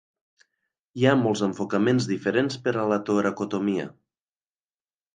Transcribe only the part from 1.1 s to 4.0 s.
molts enfocaments diferents per a la toracotomia.